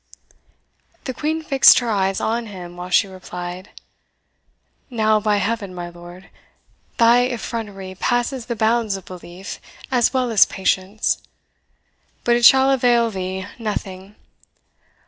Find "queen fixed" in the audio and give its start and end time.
1.13-1.77